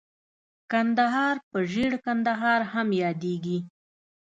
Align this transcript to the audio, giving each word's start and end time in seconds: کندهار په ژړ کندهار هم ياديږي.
کندهار 0.71 1.35
په 1.49 1.57
ژړ 1.71 1.91
کندهار 2.05 2.61
هم 2.71 2.87
ياديږي. 3.03 3.59